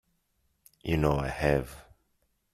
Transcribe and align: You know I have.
You 0.81 0.97
know 0.97 1.19
I 1.19 1.27
have. 1.27 1.85